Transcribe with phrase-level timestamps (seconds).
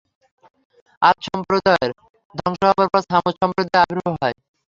[1.01, 1.91] আদ সম্প্রদায়ের
[2.35, 4.35] ধ্বংস হবার পর ছামূদ সম্প্রদায়ের আবির্ভাব হয়।